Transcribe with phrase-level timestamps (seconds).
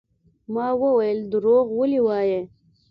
[0.53, 2.41] ما وويل دروغ ولې وايې.